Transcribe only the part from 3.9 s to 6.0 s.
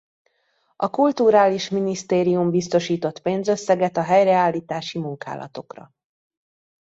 a helyreállítási munkálatokra.